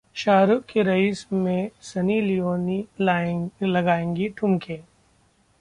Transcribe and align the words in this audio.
शाहरुख 0.15 0.63
की 0.63 0.81
'रईस' 0.81 1.25
में 1.33 1.69
Sunny 1.81 2.19
Leone 2.21 2.69
लगाएंगी 3.63 4.29
ठुमके 4.29 4.79